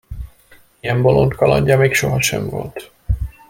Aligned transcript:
Ilyen 0.79 1.01
bolond 1.03 1.33
kalandja 1.35 1.77
még 1.77 1.93
sohasem 1.93 2.49
volt. 2.49 2.91